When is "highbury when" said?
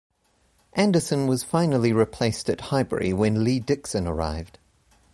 2.71-3.43